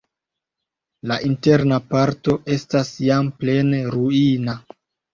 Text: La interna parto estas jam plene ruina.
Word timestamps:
La 1.11 1.17
interna 1.27 1.79
parto 1.93 2.39
estas 2.57 2.93
jam 3.07 3.31
plene 3.45 3.87
ruina. 3.99 4.61